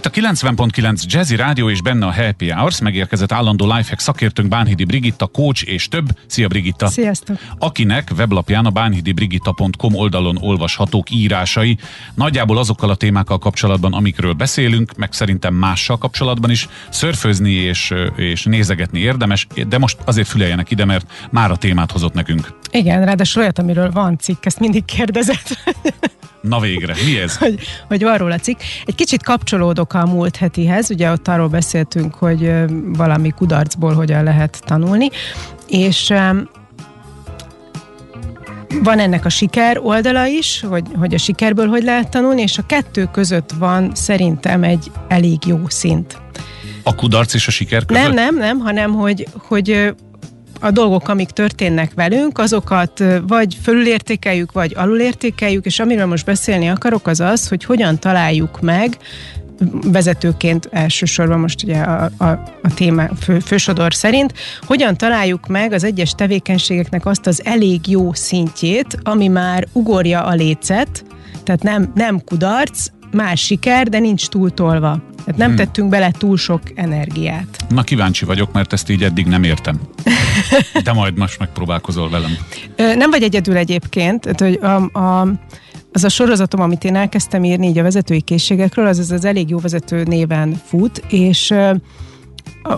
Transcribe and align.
itt 0.00 0.06
a 0.06 0.32
90.9 0.32 1.02
Jazzy 1.06 1.36
Rádió 1.36 1.70
és 1.70 1.82
benne 1.82 2.06
a 2.06 2.12
Happy 2.12 2.50
Hours. 2.50 2.80
Megérkezett 2.80 3.32
állandó 3.32 3.64
lifehack 3.64 4.00
szakértőnk 4.00 4.48
Bánhidi 4.48 4.84
Brigitta, 4.84 5.26
coach 5.26 5.68
és 5.68 5.88
több. 5.88 6.08
Szia 6.26 6.48
Brigitta! 6.48 6.86
Sziasztok! 6.86 7.36
Akinek 7.58 8.10
weblapján 8.16 8.66
a 8.66 8.70
bánhidibrigitta.com 8.70 9.94
oldalon 9.94 10.38
olvashatók 10.40 11.10
írásai. 11.10 11.78
Nagyjából 12.14 12.58
azokkal 12.58 12.90
a 12.90 12.94
témákkal 12.94 13.38
kapcsolatban, 13.38 13.92
amikről 13.92 14.32
beszélünk, 14.32 14.96
meg 14.96 15.12
szerintem 15.12 15.54
mással 15.54 15.98
kapcsolatban 15.98 16.50
is. 16.50 16.68
Szörfözni 16.88 17.52
és, 17.52 17.94
és 18.16 18.44
nézegetni 18.44 18.98
érdemes, 18.98 19.46
de 19.68 19.78
most 19.78 19.98
azért 20.04 20.28
füleljenek 20.28 20.70
ide, 20.70 20.84
mert 20.84 21.12
már 21.30 21.50
a 21.50 21.56
témát 21.56 21.92
hozott 21.92 22.14
nekünk. 22.14 22.52
Igen, 22.70 23.04
ráadásul 23.04 23.42
olyat, 23.42 23.58
amiről 23.58 23.90
van 23.90 24.18
cikk, 24.18 24.44
ezt 24.44 24.60
mindig 24.60 24.84
kérdezett. 24.84 25.58
Na 26.40 26.60
végre, 26.60 26.94
mi 27.04 27.18
ez? 27.18 27.36
hogy, 27.36 27.58
hogy 27.88 28.02
van 28.02 28.18
róla 28.18 28.38
cikk. 28.38 28.60
Egy 28.84 28.94
kicsit 28.94 29.22
kapcsolódok 29.22 29.94
a 29.94 30.06
múlt 30.06 30.36
hetihez, 30.36 30.90
ugye 30.90 31.10
ott 31.10 31.28
arról 31.28 31.48
beszéltünk, 31.48 32.14
hogy 32.14 32.52
valami 32.84 33.30
kudarcból 33.30 33.94
hogyan 33.94 34.24
lehet 34.24 34.62
tanulni, 34.64 35.08
és 35.68 36.12
van 38.82 38.98
ennek 38.98 39.24
a 39.24 39.28
siker 39.28 39.78
oldala 39.82 40.26
is, 40.26 40.64
hogy, 40.68 40.84
hogy 40.98 41.14
a 41.14 41.18
sikerből 41.18 41.66
hogy 41.66 41.82
lehet 41.82 42.10
tanulni, 42.10 42.42
és 42.42 42.58
a 42.58 42.66
kettő 42.66 43.08
között 43.12 43.50
van 43.58 43.90
szerintem 43.94 44.62
egy 44.62 44.90
elég 45.08 45.38
jó 45.46 45.58
szint. 45.68 46.18
A 46.82 46.94
kudarc 46.94 47.34
és 47.34 47.46
a 47.46 47.50
siker 47.50 47.84
között? 47.84 48.02
Nem, 48.02 48.14
nem, 48.14 48.36
nem, 48.36 48.58
hanem 48.58 48.92
hogy, 48.92 49.26
hogy 49.48 49.94
a 50.60 50.70
dolgok, 50.70 51.08
amik 51.08 51.30
történnek 51.30 51.94
velünk, 51.94 52.38
azokat 52.38 53.04
vagy 53.26 53.58
fölülértékeljük, 53.62 54.52
vagy 54.52 54.74
alulértékeljük, 54.76 55.64
és 55.64 55.78
amiről 55.78 56.06
most 56.06 56.24
beszélni 56.24 56.68
akarok, 56.68 57.06
az 57.06 57.20
az, 57.20 57.48
hogy 57.48 57.64
hogyan 57.64 57.98
találjuk 57.98 58.60
meg 58.60 58.96
vezetőként 59.82 60.68
elsősorban 60.70 61.38
most 61.38 61.62
ugye 61.62 61.80
a, 61.80 62.10
a, 62.18 62.24
a 62.62 62.74
téma 62.74 63.08
fő, 63.20 63.38
fősodor 63.38 63.94
szerint, 63.94 64.34
hogyan 64.66 64.96
találjuk 64.96 65.46
meg 65.46 65.72
az 65.72 65.84
egyes 65.84 66.10
tevékenységeknek 66.10 67.06
azt 67.06 67.26
az 67.26 67.44
elég 67.44 67.88
jó 67.88 68.12
szintjét, 68.12 68.98
ami 69.02 69.28
már 69.28 69.66
ugorja 69.72 70.22
a 70.22 70.34
lécet, 70.34 71.04
tehát 71.44 71.62
nem, 71.62 71.92
nem 71.94 72.24
kudarc, 72.24 72.86
más 73.12 73.40
siker, 73.40 73.88
de 73.88 73.98
nincs 73.98 74.26
túltolva. 74.26 75.00
Tehát 75.24 75.36
nem 75.36 75.48
hmm. 75.48 75.56
tettünk 75.56 75.88
bele 75.88 76.10
túl 76.10 76.36
sok 76.36 76.60
energiát. 76.74 77.64
Na 77.68 77.82
kíváncsi 77.82 78.24
vagyok, 78.24 78.52
mert 78.52 78.72
ezt 78.72 78.90
így 78.90 79.02
eddig 79.02 79.26
nem 79.26 79.42
értem. 79.42 79.80
De 80.84 80.92
majd 80.92 81.18
most 81.18 81.38
megpróbálkozol 81.38 82.10
velem. 82.10 82.36
Nem 82.76 83.10
vagy 83.10 83.22
egyedül 83.22 83.56
egyébként, 83.56 84.20
tehát, 84.20 84.40
hogy 84.40 84.58
a, 84.62 84.98
a, 84.98 85.28
az 85.92 86.04
a 86.04 86.08
sorozatom, 86.08 86.60
amit 86.60 86.84
én 86.84 86.96
elkezdtem 86.96 87.44
írni 87.44 87.66
így 87.66 87.78
a 87.78 87.82
vezetői 87.82 88.20
készségekről, 88.20 88.86
az 88.86 88.98
az, 88.98 89.10
az 89.10 89.24
elég 89.24 89.48
jó 89.48 89.58
vezető 89.58 90.02
néven 90.02 90.60
fut, 90.66 91.02
és 91.08 91.54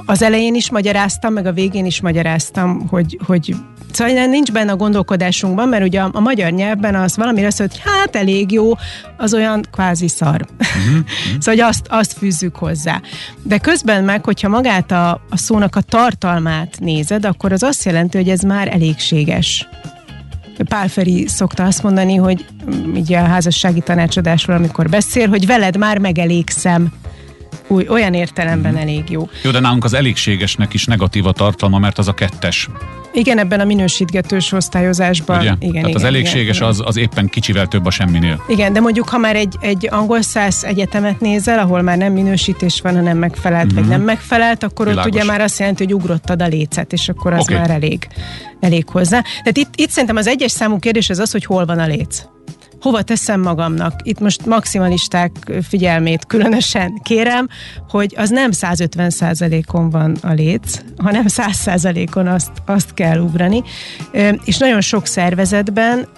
az 0.06 0.22
elején 0.22 0.54
is 0.54 0.70
magyaráztam, 0.70 1.32
meg 1.32 1.46
a 1.46 1.52
végén 1.52 1.86
is 1.86 2.00
magyaráztam, 2.00 2.88
hogy, 2.88 3.18
hogy 3.26 3.54
Szóval 3.92 4.26
nincs 4.26 4.52
benne 4.52 4.72
a 4.72 4.76
gondolkodásunkban, 4.76 5.68
mert 5.68 5.84
ugye 5.84 6.00
a, 6.00 6.10
a 6.12 6.20
magyar 6.20 6.50
nyelvben 6.50 6.94
az 6.94 7.16
valami 7.16 7.42
lesz, 7.42 7.58
hogy 7.58 7.80
hát 7.84 8.16
elég 8.16 8.52
jó, 8.52 8.72
az 9.16 9.34
olyan 9.34 9.64
kvázi 9.72 10.08
szar. 10.08 10.46
Uh-huh. 10.58 11.06
szóval 11.40 11.54
hogy 11.54 11.60
azt, 11.60 11.86
azt 11.88 12.12
fűzzük 12.12 12.56
hozzá. 12.56 13.00
De 13.42 13.58
közben 13.58 14.04
meg, 14.04 14.24
hogyha 14.24 14.48
magát 14.48 14.90
a, 14.90 15.10
a 15.30 15.36
szónak 15.36 15.76
a 15.76 15.80
tartalmát 15.80 16.76
nézed, 16.80 17.24
akkor 17.24 17.52
az 17.52 17.62
azt 17.62 17.84
jelenti, 17.84 18.16
hogy 18.16 18.28
ez 18.28 18.40
már 18.40 18.68
elégséges. 18.68 19.68
Pál 20.68 20.88
Feri 20.88 21.26
szokta 21.28 21.64
azt 21.64 21.82
mondani, 21.82 22.14
hogy 22.14 22.46
ugye 22.94 23.18
a 23.18 23.24
házassági 23.24 23.80
tanácsadásról, 23.80 24.56
amikor 24.56 24.88
beszél, 24.88 25.28
hogy 25.28 25.46
veled 25.46 25.76
már 25.76 25.98
megelégszem 25.98 26.92
új, 27.72 27.88
olyan 27.88 28.14
értelemben 28.14 28.72
mm. 28.72 28.76
elég 28.76 29.10
jó. 29.10 29.28
Jó, 29.42 29.50
de 29.50 29.60
nálunk 29.60 29.84
az 29.84 29.94
elégségesnek 29.94 30.74
is 30.74 30.84
negatív 30.84 31.26
a 31.26 31.32
tartalma, 31.32 31.78
mert 31.78 31.98
az 31.98 32.08
a 32.08 32.12
kettes. 32.12 32.68
Igen, 33.14 33.38
ebben 33.38 33.60
a 33.60 33.64
minősítgetős 33.64 34.52
osztályozásban. 34.52 35.38
Ugye? 35.38 35.54
Igen, 35.58 35.58
Tehát 35.58 35.88
igen, 35.88 35.94
az 35.94 36.04
elégséges 36.04 36.56
igen, 36.56 36.68
az, 36.68 36.82
az 36.84 36.96
éppen 36.96 37.28
kicsivel 37.28 37.66
több 37.66 37.86
a 37.86 37.90
semminél. 37.90 38.42
Igen, 38.48 38.72
de 38.72 38.80
mondjuk, 38.80 39.08
ha 39.08 39.18
már 39.18 39.36
egy, 39.36 39.56
egy 39.60 39.88
angol 39.90 40.22
száz 40.22 40.64
egyetemet 40.64 41.20
nézel, 41.20 41.58
ahol 41.58 41.82
már 41.82 41.96
nem 41.96 42.12
minősítés 42.12 42.80
van, 42.80 42.94
hanem 42.94 43.18
megfelelt, 43.18 43.64
mm-hmm. 43.64 43.74
vagy 43.74 43.84
mhm. 43.84 43.92
nem 43.92 44.02
megfelelt, 44.02 44.62
akkor 44.62 44.86
Világos. 44.86 45.10
ott 45.10 45.14
ugye 45.14 45.24
már 45.24 45.40
azt 45.40 45.58
jelenti, 45.58 45.84
hogy 45.84 45.94
ugrottad 45.94 46.42
a 46.42 46.46
lécet, 46.46 46.92
és 46.92 47.08
akkor 47.08 47.32
az 47.32 47.40
okay. 47.40 47.56
már 47.56 47.70
elég, 47.70 48.08
elég 48.60 48.88
hozzá. 48.88 49.20
Tehát 49.20 49.56
itt, 49.56 49.70
itt 49.74 49.90
szerintem 49.90 50.16
az 50.16 50.26
egyes 50.26 50.50
számú 50.50 50.78
kérdés 50.78 51.10
az 51.10 51.18
az, 51.18 51.30
hogy 51.30 51.44
hol 51.44 51.64
van 51.64 51.78
a 51.78 51.86
léc 51.86 52.24
hova 52.82 53.02
teszem 53.02 53.40
magamnak. 53.40 54.00
Itt 54.02 54.20
most 54.20 54.46
maximalisták 54.46 55.30
figyelmét 55.68 56.26
különösen 56.26 57.00
kérem, 57.02 57.48
hogy 57.88 58.14
az 58.16 58.30
nem 58.30 58.50
150% 58.52 59.72
on 59.72 59.90
van 59.90 60.16
a 60.22 60.32
léc, 60.32 60.78
hanem 60.96 61.24
100% 61.28 62.16
on 62.16 62.26
azt, 62.26 62.50
azt 62.66 62.94
kell 62.94 63.18
ugrani. 63.18 63.62
És 64.44 64.58
nagyon 64.58 64.80
sok 64.80 65.06
szervezetben 65.06 66.08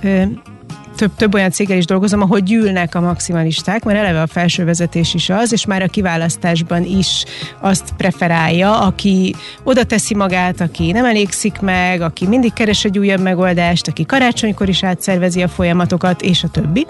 több, 0.97 1.11
több 1.17 1.35
olyan 1.35 1.51
céggel 1.51 1.77
is 1.77 1.85
dolgozom, 1.85 2.23
ahol 2.23 2.39
gyűlnek 2.39 2.95
a 2.95 3.01
maximalisták, 3.01 3.85
mert 3.85 3.99
eleve 3.99 4.23
a 4.23 4.27
felső 4.27 4.65
vezetés 4.65 5.15
is 5.15 5.31
az, 5.31 5.53
és 5.53 5.67
már 5.67 5.83
a 5.83 5.89
kiválasztásban 5.89 6.85
is 6.85 7.25
azt 7.61 7.93
preferálja, 7.97 8.81
aki 8.81 9.35
oda 9.63 9.85
teszi 9.85 10.15
magát, 10.15 10.61
aki 10.61 10.93
nem 10.93 11.05
elégszik 11.05 11.61
meg, 11.61 12.01
aki 12.01 12.27
mindig 12.27 12.53
keres 12.53 12.85
egy 12.85 12.99
újabb 12.99 13.21
megoldást, 13.21 13.89
aki 13.89 14.07
karácsonykor 14.07 14.69
is 14.69 14.85
átszervezi 14.85 15.43
a 15.43 15.49
folyamatokat, 15.49 16.23
és 16.23 16.43
a 16.43 16.49
többi. 16.49 16.87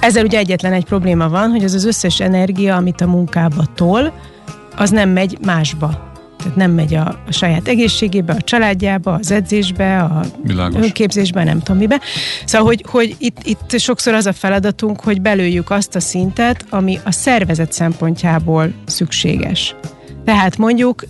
Ezzel 0.00 0.24
ugye 0.24 0.38
egyetlen 0.38 0.72
egy 0.72 0.84
probléma 0.84 1.28
van, 1.28 1.50
hogy 1.50 1.64
az 1.64 1.74
az 1.74 1.84
összes 1.84 2.20
energia, 2.20 2.76
amit 2.76 3.00
a 3.00 3.06
munkába 3.06 3.64
tol, 3.74 4.12
az 4.76 4.90
nem 4.90 5.08
megy 5.08 5.38
másba 5.44 6.12
tehát 6.44 6.58
nem 6.58 6.70
megy 6.70 6.94
a, 6.94 7.06
a 7.26 7.32
saját 7.32 7.68
egészségébe, 7.68 8.32
a 8.32 8.40
családjába, 8.40 9.12
az 9.12 9.30
edzésbe, 9.30 9.98
a 10.02 10.20
Világos. 10.42 10.84
önképzésbe, 10.84 11.44
nem 11.44 11.58
tudom 11.58 11.76
mibe. 11.76 12.00
Szóval, 12.44 12.66
hogy, 12.66 12.84
hogy 12.88 13.16
itt, 13.18 13.38
itt 13.42 13.78
sokszor 13.78 14.14
az 14.14 14.26
a 14.26 14.32
feladatunk, 14.32 15.00
hogy 15.00 15.20
belőjük 15.20 15.70
azt 15.70 15.94
a 15.94 16.00
szintet, 16.00 16.64
ami 16.70 16.98
a 17.04 17.10
szervezet 17.10 17.72
szempontjából 17.72 18.72
szükséges. 18.86 19.74
Tehát 20.24 20.56
mondjuk 20.56 21.04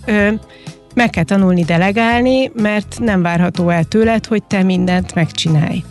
meg 0.95 1.09
kell 1.09 1.23
tanulni 1.23 1.63
delegálni, 1.63 2.51
mert 2.53 2.99
nem 2.99 3.21
várható 3.21 3.69
el 3.69 3.83
tőled, 3.83 4.25
hogy 4.25 4.43
te 4.43 4.63
mindent 4.63 5.13
megcsinálj. 5.13 5.83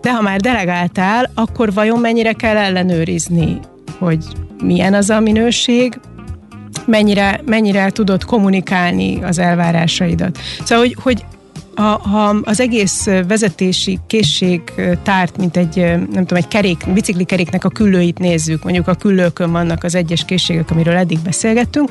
De 0.00 0.12
ha 0.14 0.22
már 0.22 0.40
delegáltál, 0.40 1.30
akkor 1.34 1.72
vajon 1.72 2.00
mennyire 2.00 2.32
kell 2.32 2.56
ellenőrizni, 2.56 3.58
hogy 3.98 4.24
milyen 4.62 4.94
az 4.94 5.10
a 5.10 5.20
minőség, 5.20 5.98
mennyire, 6.86 7.40
mennyire 7.44 7.90
tudod 7.90 8.24
kommunikálni 8.24 9.22
az 9.22 9.38
elvárásaidat. 9.38 10.38
Szóval, 10.64 10.84
hogy, 10.84 10.96
hogy 11.02 11.24
ha, 11.76 11.98
ha 11.98 12.36
az 12.44 12.60
egész 12.60 13.04
vezetési 13.04 13.98
készség 14.06 14.60
tárt, 15.02 15.36
mint 15.36 15.56
egy, 15.56 15.76
nem 15.76 16.26
tudom, 16.26 16.36
egy 16.36 16.48
kerék, 16.48 16.92
biciklikeréknek 16.92 17.64
a 17.64 17.68
küllőit 17.68 18.18
nézzük, 18.18 18.62
mondjuk 18.62 18.88
a 18.88 18.94
küllőkön 18.94 19.52
vannak 19.52 19.84
az 19.84 19.94
egyes 19.94 20.24
készségek, 20.24 20.70
amiről 20.70 20.96
eddig 20.96 21.18
beszélgettünk, 21.18 21.90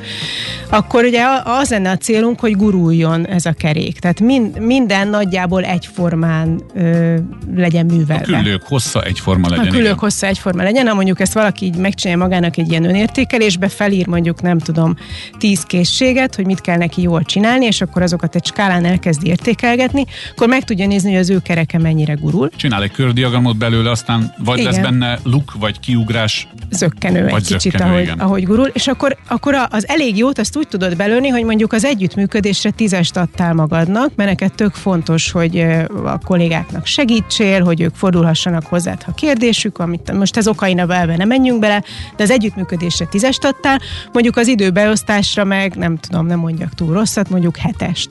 akkor 0.70 1.04
ugye 1.04 1.22
az 1.44 1.70
lenne 1.70 1.90
a 1.90 1.96
célunk, 1.96 2.40
hogy 2.40 2.56
guruljon 2.56 3.26
ez 3.26 3.46
a 3.46 3.52
kerék. 3.52 3.98
Tehát 3.98 4.20
mind, 4.20 4.58
minden 4.58 5.08
nagyjából 5.08 5.64
egyformán 5.64 6.60
ö, 6.74 7.16
legyen 7.54 7.86
művelve. 7.86 8.36
A 8.36 8.42
küllők 8.42 8.62
hossza 8.62 9.02
egyforma 9.02 9.48
legyen. 9.48 9.66
A 9.66 9.68
küllők 9.68 9.84
igen. 9.84 9.98
hossza 9.98 10.26
egyforma 10.26 10.62
legyen, 10.62 10.86
ha 10.86 10.94
mondjuk 10.94 11.20
ezt 11.20 11.34
valaki 11.34 11.64
így 11.64 11.76
megcsinálja 11.76 12.22
magának 12.22 12.56
egy 12.56 12.70
ilyen 12.70 12.84
önértékelésbe, 12.84 13.68
felír 13.68 14.06
mondjuk 14.06 14.42
nem 14.42 14.58
tudom 14.58 14.96
tíz 15.38 15.62
készséget, 15.62 16.34
hogy 16.34 16.46
mit 16.46 16.60
kell 16.60 16.76
neki 16.76 17.02
jól 17.02 17.22
csinálni, 17.22 17.64
és 17.64 17.80
akkor 17.80 18.02
azokat 18.02 18.34
egy 18.34 18.46
skálán 18.46 18.84
elkezd 18.84 19.26
értékelni, 19.26 19.74
beszélgetni, 19.76 20.04
akkor 20.30 20.48
meg 20.48 20.64
tudja 20.64 20.86
nézni, 20.86 21.10
hogy 21.10 21.20
az 21.20 21.30
ő 21.30 21.38
kereke 21.42 21.78
mennyire 21.78 22.12
gurul. 22.12 22.50
Csinál 22.56 22.82
egy 22.82 22.90
kördiagramot 22.90 23.56
belőle, 23.56 23.90
aztán 23.90 24.34
vagy 24.44 24.58
igen. 24.58 24.72
lesz 24.72 24.82
benne 24.82 25.18
luk, 25.22 25.52
vagy 25.58 25.80
kiugrás. 25.80 26.48
Zökkenő 26.70 27.28
vagy 27.28 27.34
egy 27.34 27.42
zökkenő, 27.42 27.58
kicsit, 27.58 27.80
ahogy, 27.80 28.12
ahogy 28.18 28.44
gurul, 28.44 28.66
és 28.66 28.86
akkor, 28.86 29.16
akkor 29.28 29.54
az 29.70 29.88
elég 29.88 30.16
jót 30.16 30.38
azt 30.38 30.56
úgy 30.56 30.68
tudod 30.68 30.96
belőni, 30.96 31.28
hogy 31.28 31.44
mondjuk 31.44 31.72
az 31.72 31.84
együttműködésre 31.84 32.70
tízest 32.70 33.16
adtál 33.16 33.54
magadnak, 33.54 34.10
mert 34.16 34.28
neked 34.28 34.52
tök 34.52 34.74
fontos, 34.74 35.30
hogy 35.30 35.58
a 36.04 36.18
kollégáknak 36.18 36.86
segítsél, 36.86 37.64
hogy 37.64 37.80
ők 37.80 37.94
fordulhassanak 37.94 38.66
hozzád, 38.66 39.02
ha 39.02 39.12
kérdésük, 39.12 39.78
amit 39.78 40.12
most 40.12 40.36
ez 40.36 40.48
okaina 40.48 40.86
belve 40.86 41.16
nem 41.16 41.28
menjünk 41.28 41.60
bele, 41.60 41.82
de 42.16 42.22
az 42.22 42.30
együttműködésre 42.30 43.06
tízest 43.06 43.44
adtál, 43.44 43.80
mondjuk 44.12 44.36
az 44.36 44.46
időbeosztásra 44.46 45.44
meg, 45.44 45.74
nem 45.74 45.96
tudom, 45.96 46.26
nem 46.26 46.38
mondjak 46.38 46.74
túl 46.74 46.92
rosszat, 46.92 47.30
mondjuk 47.30 47.56
hetest 47.56 48.10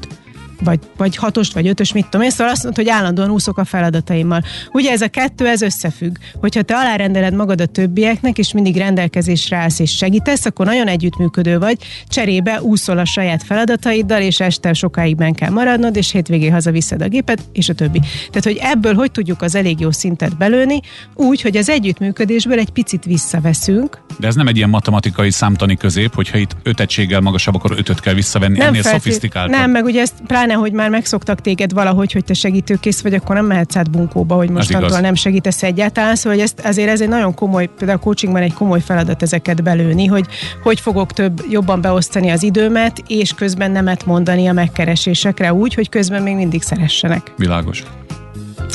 vagy, 0.64 0.80
vagy 0.98 1.16
hatost, 1.16 1.54
vagy 1.54 1.68
ötös, 1.68 1.94
mit 1.94 2.08
tudom 2.08 2.26
én, 2.26 2.32
szóval 2.32 2.54
azt 2.54 2.64
mondod, 2.64 2.86
hogy 2.86 2.94
állandóan 2.94 3.30
úszok 3.30 3.58
a 3.58 3.66
feladataimmal. 3.66 4.42
Ugye 4.72 4.92
ez 4.92 5.02
a 5.02 5.08
kettő, 5.08 5.48
ez 5.48 5.62
összefügg. 5.62 6.16
Hogyha 6.40 6.62
te 6.62 6.76
alárendeled 6.76 7.34
magad 7.34 7.62
a 7.62 7.66
többieknek, 7.66 8.38
és 8.38 8.54
mindig 8.54 8.78
rendelkezésre 8.78 9.58
állsz 9.58 9.80
és 9.80 9.96
segítesz, 9.96 10.46
akkor 10.46 10.66
nagyon 10.66 10.88
együttműködő 10.88 11.60
vagy, 11.60 11.78
cserébe 12.08 12.62
úszol 12.62 12.98
a 12.98 13.06
saját 13.06 13.44
feladataiddal, 13.44 14.22
és 14.22 14.40
este 14.40 14.74
sokáig 14.74 15.16
ben 15.16 15.34
kell 15.34 15.50
maradnod, 15.50 15.96
és 15.96 16.12
hétvégén 16.12 16.52
hazaviszed 16.52 17.02
a 17.02 17.08
gépet, 17.08 17.42
és 17.54 17.70
a 17.70 17.74
többi. 17.74 18.00
Tehát, 18.00 18.44
hogy 18.44 18.60
ebből 18.62 18.94
hogy 18.94 19.12
tudjuk 19.12 19.42
az 19.42 19.56
elég 19.56 19.80
jó 19.80 19.92
szintet 19.92 20.38
belőni, 20.38 20.80
úgy, 21.14 21.42
hogy 21.42 21.58
az 21.58 21.70
együttműködésből 21.70 22.60
egy 22.60 22.70
picit 22.70 23.06
visszaveszünk. 23.06 24.04
De 24.20 24.28
ez 24.28 24.36
nem 24.36 24.48
egy 24.48 24.58
ilyen 24.58 24.70
matematikai 24.70 25.32
számtani 25.32 25.76
közép, 25.76 26.16
hogyha 26.16 26.38
itt 26.38 26.56
öt 26.64 26.80
egységgel 26.80 27.20
magasabb, 27.20 27.56
akkor 27.56 27.72
ötöt 27.78 28.00
kell 28.00 28.14
visszavenni, 28.14 28.58
nem 28.58 28.68
ennél 28.68 28.82
szofisztikáltabb. 28.82 29.56
Nem, 29.56 29.72
meg 29.72 29.84
ugye 29.84 30.02
ezt 30.02 30.14
pláne, 30.28 30.54
hogy 30.56 30.72
már 30.72 30.90
megszoktak 30.90 31.42
téged 31.42 31.74
valahogy, 31.74 32.12
hogy 32.12 32.24
te 32.24 32.34
segítőkész 32.34 33.02
vagy, 33.02 33.14
akkor 33.14 33.36
nem 33.36 33.46
mehetsz 33.46 33.76
át 33.76 33.92
bunkóba, 33.92 34.36
hogy 34.36 34.50
mostantól 34.50 35.00
nem 35.00 35.16
segítesz 35.16 35.64
egyáltalán. 35.64 36.16
Szóval 36.16 36.32
hogy 36.32 36.44
ezt, 36.44 36.60
azért 36.60 36.90
ez 36.90 37.02
egy 37.02 37.08
nagyon 37.08 37.34
komoly, 37.34 37.66
például 37.78 38.00
a 38.00 38.04
coachingban 38.04 38.42
egy 38.42 38.54
komoly 38.54 38.82
feladat 38.82 39.22
ezeket 39.22 39.64
belőni, 39.64 40.06
hogy 40.06 40.26
hogy 40.64 40.80
fogok 40.80 41.14
több, 41.14 41.46
jobban 41.50 41.82
beosztani 41.82 42.30
az 42.30 42.44
időmet, 42.44 43.04
és 43.08 43.34
közben 43.34 43.72
nemet 43.72 44.06
mondani 44.06 44.48
a 44.48 44.54
megkeresésekre 44.54 45.54
úgy, 45.54 45.74
hogy 45.74 45.90
közben 45.90 46.22
még 46.22 46.36
mindig 46.36 46.62
szeressenek. 46.62 47.34
Világos. 47.38 47.84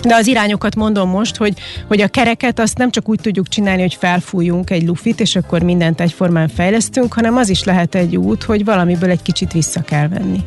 De 0.02 0.14
az 0.14 0.26
irányokat 0.26 0.74
mondom 0.74 1.08
most, 1.08 1.36
hogy, 1.36 1.58
hogy 1.88 2.00
a 2.00 2.08
kereket 2.08 2.58
azt 2.58 2.78
nem 2.78 2.90
csak 2.90 3.08
úgy 3.08 3.20
tudjuk 3.20 3.48
csinálni, 3.48 3.80
hogy 3.80 3.94
felfújunk 3.94 4.70
egy 4.70 4.86
lufit, 4.86 5.20
és 5.20 5.36
akkor 5.36 5.62
mindent 5.62 6.00
egyformán 6.00 6.48
fejlesztünk, 6.48 7.12
hanem 7.12 7.36
az 7.36 7.48
is 7.48 7.64
lehet 7.64 7.94
egy 7.94 8.16
út, 8.16 8.42
hogy 8.42 8.64
valamiből 8.64 9.10
egy 9.10 9.22
kicsit 9.22 9.52
vissza 9.52 9.82
kell 9.82 10.08
venni. 10.08 10.40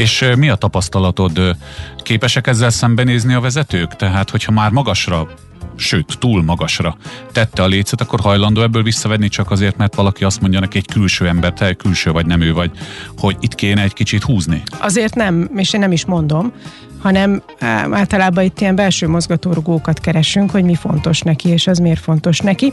És 0.00 0.24
mi 0.36 0.48
a 0.48 0.54
tapasztalatod? 0.54 1.56
Képesek 2.02 2.46
ezzel 2.46 2.70
szembenézni 2.70 3.34
a 3.34 3.40
vezetők? 3.40 3.96
Tehát, 3.96 4.30
hogyha 4.30 4.52
már 4.52 4.70
magasra 4.70 5.28
sőt, 5.76 6.18
túl 6.18 6.42
magasra 6.42 6.96
tette 7.32 7.62
a 7.62 7.66
lécet, 7.66 8.00
akkor 8.00 8.20
hajlandó 8.20 8.62
ebből 8.62 8.82
visszavenni 8.82 9.28
csak 9.28 9.50
azért, 9.50 9.76
mert 9.76 9.94
valaki 9.94 10.24
azt 10.24 10.40
mondja 10.40 10.60
neki 10.60 10.78
egy 10.78 10.86
külső 10.86 11.28
ember, 11.28 11.52
te 11.52 11.74
külső 11.74 12.10
vagy 12.10 12.26
nem 12.26 12.40
ő 12.40 12.52
vagy, 12.52 12.70
hogy 13.18 13.36
itt 13.40 13.54
kéne 13.54 13.82
egy 13.82 13.92
kicsit 13.92 14.22
húzni. 14.22 14.62
Azért 14.78 15.14
nem, 15.14 15.50
és 15.56 15.72
én 15.72 15.80
nem 15.80 15.92
is 15.92 16.04
mondom, 16.04 16.52
hanem 16.98 17.42
általában 17.90 18.44
itt 18.44 18.60
ilyen 18.60 18.74
belső 18.74 19.08
mozgatórugókat 19.08 20.00
keresünk, 20.00 20.50
hogy 20.50 20.64
mi 20.64 20.74
fontos 20.74 21.20
neki, 21.20 21.48
és 21.48 21.66
az 21.66 21.78
miért 21.78 22.00
fontos 22.00 22.38
neki. 22.38 22.72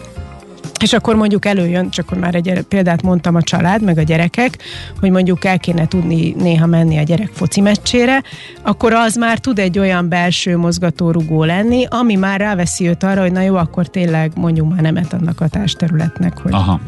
És 0.79 0.93
akkor 0.93 1.15
mondjuk 1.15 1.45
előjön, 1.45 1.89
csak 1.89 2.19
már 2.19 2.35
egy 2.35 2.65
példát 2.67 3.01
mondtam 3.01 3.35
a 3.35 3.41
család, 3.41 3.81
meg 3.81 3.97
a 3.97 4.01
gyerekek, 4.01 4.57
hogy 4.99 5.11
mondjuk 5.11 5.45
el 5.45 5.59
kéne 5.59 5.87
tudni 5.87 6.33
néha 6.37 6.65
menni 6.65 6.97
a 6.97 7.03
gyerek 7.03 7.29
foci 7.33 7.61
meccsére, 7.61 8.23
akkor 8.61 8.93
az 8.93 9.15
már 9.15 9.37
tud 9.37 9.59
egy 9.59 9.79
olyan 9.79 10.09
belső 10.09 10.57
mozgatórugó 10.57 11.43
lenni, 11.43 11.85
ami 11.89 12.15
már 12.15 12.39
ráveszi 12.39 12.87
őt 12.87 13.03
arra, 13.03 13.21
hogy 13.21 13.31
na 13.31 13.41
jó, 13.41 13.55
akkor 13.55 13.87
tényleg 13.87 14.31
mondjuk 14.35 14.69
már 14.69 14.81
nemet 14.81 15.13
annak 15.13 15.41
a 15.41 15.47
társterületnek. 15.47 16.37
Hogy... 16.37 16.53
Aha. 16.53 16.79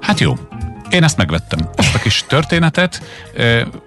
Hát 0.00 0.20
jó, 0.20 0.32
én 0.90 1.02
ezt 1.02 1.16
megvettem, 1.16 1.68
ezt 1.76 1.94
a 1.94 1.98
kis 1.98 2.24
történetet. 2.28 3.02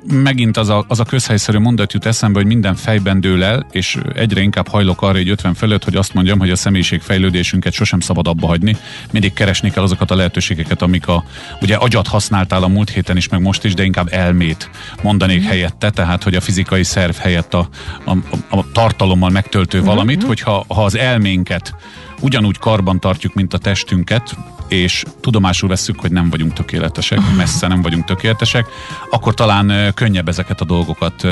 Megint 0.08 0.58
az 0.58 0.70
a, 0.70 0.86
az 0.88 1.00
a 1.00 1.04
közhelyszerű 1.04 1.58
mondat 1.58 1.94
jut 1.94 2.06
eszembe, 2.06 2.40
hogy 2.40 2.48
minden 2.48 2.76
fejben 2.76 3.22
dől 3.22 3.44
el, 3.44 3.66
és 3.72 3.98
egyre 4.16 4.42
inkább 4.42 4.68
hajlok 4.68 5.02
arra 5.02 5.18
egy 5.18 5.30
50 5.30 5.54
fölött, 5.54 5.84
hogy 5.84 5.96
azt 5.96 6.14
mondjam, 6.14 6.40
hogy 6.40 6.50
a 6.50 6.56
személyiségfejlődésünket 6.56 7.74
sosem 7.74 8.00
szabad 8.00 8.28
abba 8.28 8.48
hagyni. 8.48 8.78
Mindig 9.12 9.34
keresni 9.34 9.72
kell 9.72 9.84
azokat 9.84 10.12
a 10.12 10.16
lehetőségeket, 10.16 10.82
amik 10.82 11.08
a, 11.08 11.24
ugye 11.62 11.76
agyat 11.76 12.08
használtál 12.08 12.64
a 12.64 12.68
múlt 12.68 12.90
héten 12.90 13.18
is, 13.18 13.30
meg 13.30 13.42
most 13.42 13.64
is, 13.64 13.74
de 13.74 13.84
inkább 13.84 14.14
elmét 14.14 14.70
mondanék 15.02 15.44
helyette, 15.44 15.90
tehát 15.90 16.24
hogy 16.24 16.36
a 16.36 16.42
fizikai 16.42 16.84
szerv 16.84 17.16
helyett 17.16 17.54
a, 17.54 17.70
a, 18.06 18.12
a 18.50 18.72
tartalommal 18.72 19.30
megtöltő 19.30 19.84
valamit, 19.84 20.16
uh-huh. 20.16 20.30
hogyha 20.30 20.66
ha 20.68 20.84
az 20.84 20.98
elménket 20.98 21.76
ugyanúgy 22.20 22.58
karban 22.58 23.00
tartjuk, 23.00 23.34
mint 23.34 23.54
a 23.54 23.58
testünket, 23.58 24.36
és 24.72 25.04
tudomásul 25.20 25.70
veszük, 25.70 26.00
hogy 26.00 26.12
nem 26.12 26.30
vagyunk 26.30 26.54
tökéletesek, 26.54 27.20
messze 27.38 27.68
nem 27.68 27.82
vagyunk 27.82 28.06
tökéletesek, 28.06 28.66
akkor 29.10 29.34
talán 29.34 29.94
könnyebb 29.94 30.28
ezeket 30.28 30.62
a 30.62 30.66
dolgokat 30.66 31.28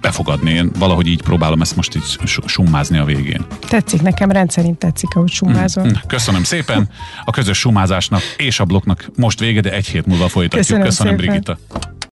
befogadni. 0.00 0.50
Én 0.50 0.70
valahogy 0.78 1.06
így 1.06 1.22
próbálom 1.22 1.60
ezt 1.60 1.76
most 1.76 1.96
így 1.96 2.18
summázni 2.46 2.98
a 2.98 3.04
végén. 3.04 3.46
Tetszik, 3.68 4.02
nekem 4.02 4.30
rendszerint 4.30 4.78
tetszik, 4.78 5.14
ahogy 5.14 5.30
summázol. 5.30 5.84
Mm, 5.84 5.88
mm, 5.88 5.92
köszönöm 6.06 6.44
szépen. 6.44 6.88
A 7.24 7.30
közös 7.30 7.58
summázásnak 7.58 8.22
és 8.36 8.60
a 8.60 8.64
blokknak 8.64 9.10
most 9.16 9.40
vége, 9.40 9.60
de 9.60 9.72
egy 9.72 9.86
hét 9.86 10.06
múlva 10.06 10.28
folytatjuk. 10.28 10.62
Köszönöm, 10.62 10.84
Köszönöm 10.84 11.16
Brigitta. 11.16 11.58